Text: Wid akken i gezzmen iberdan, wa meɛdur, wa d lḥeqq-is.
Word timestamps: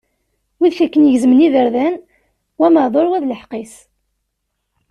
Wid 0.59 0.75
akken 0.85 1.07
i 1.07 1.11
gezzmen 1.13 1.45
iberdan, 1.47 1.95
wa 2.59 2.67
meɛdur, 2.73 3.07
wa 3.09 3.17
d 3.21 3.25
lḥeqq-is. 3.31 3.75